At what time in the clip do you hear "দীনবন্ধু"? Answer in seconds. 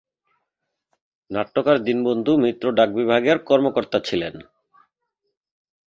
1.83-2.31